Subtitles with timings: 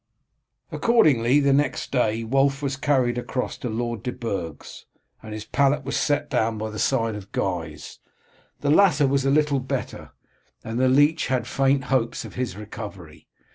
[0.71, 4.87] Accordingly the next day Wulf was carried across to Lord de Burg's,
[5.21, 7.99] and his pallet set down by the side of Guy's.
[8.61, 10.09] The latter was a little better,
[10.63, 13.27] and the leech had faint hopes of his recovery.